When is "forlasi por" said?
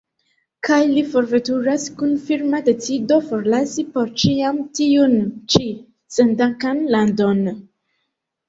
3.27-4.11